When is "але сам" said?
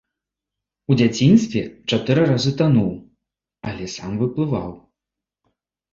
3.73-4.11